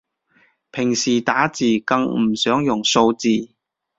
[0.71, 3.29] 平時打字更唔想用數字